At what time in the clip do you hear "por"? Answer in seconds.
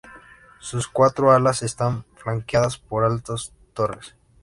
2.79-3.03